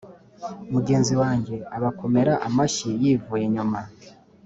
mugenzi 0.73 1.13
wanjye 1.21 1.55
abakomera 1.77 2.33
amashyi 2.47 2.87
yivuye 3.01 3.43
inyuma. 3.49 3.79